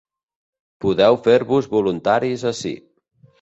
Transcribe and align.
Podeu 0.85 1.17
fer-vos 1.27 1.69
voluntaris 1.75 2.47
ací. 2.55 2.73